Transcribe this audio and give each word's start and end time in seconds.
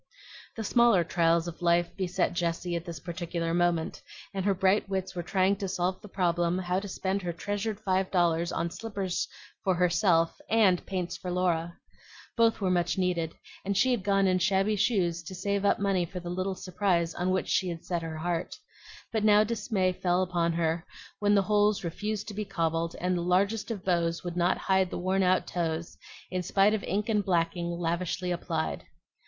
The 0.55 0.63
smaller 0.63 1.03
trials 1.03 1.47
of 1.47 1.61
life 1.61 1.95
beset 1.95 2.33
Jessie 2.33 2.75
at 2.75 2.85
this 2.85 2.99
particular 2.99 3.53
moment, 3.53 4.01
and 4.33 4.43
her 4.45 4.55
bright 4.55 4.89
wits 4.89 5.13
were 5.13 5.21
trying 5.21 5.57
to 5.57 5.67
solve 5.67 6.01
the 6.01 6.07
problem 6.07 6.57
how 6.57 6.79
to 6.79 6.87
spend 6.87 7.21
her 7.21 7.31
treasured 7.31 7.79
five 7.79 8.09
dollars 8.09 8.51
on 8.51 8.71
slippers 8.71 9.27
for 9.63 9.75
herself 9.75 10.41
and 10.49 10.83
paints 10.87 11.17
for 11.17 11.29
Laura. 11.29 11.77
Both 12.35 12.59
were 12.61 12.71
much 12.71 12.97
needed, 12.97 13.35
and 13.63 13.77
she 13.77 13.91
had 13.91 14.03
gone 14.03 14.25
in 14.25 14.39
shabby 14.39 14.75
shoes 14.75 15.21
to 15.21 15.35
save 15.35 15.65
up 15.65 15.77
money 15.77 16.05
for 16.07 16.19
the 16.19 16.31
little 16.31 16.55
surprise 16.55 17.13
on 17.13 17.29
which 17.29 17.47
she 17.47 17.69
had 17.69 17.85
set 17.85 18.01
her 18.01 18.17
heart; 18.17 18.55
but 19.11 19.23
now 19.23 19.43
dismay 19.43 19.93
fell 19.93 20.23
upon 20.23 20.53
her 20.53 20.83
when 21.19 21.35
the 21.35 21.43
holes 21.43 21.83
refused 21.83 22.27
to 22.29 22.33
be 22.33 22.43
cobbled, 22.43 22.95
and 22.99 23.15
the 23.15 23.21
largest 23.21 23.69
of 23.69 23.85
bows 23.85 24.23
would 24.23 24.35
not 24.35 24.57
hide 24.57 24.89
the 24.89 24.97
worn 24.97 25.21
out 25.21 25.45
toes 25.45 25.95
in 26.31 26.41
spite 26.41 26.73
of 26.73 26.83
ink 26.85 27.07
and 27.07 27.23
blacking 27.23 27.67
lavishly 27.69 28.31
applied. 28.31 28.85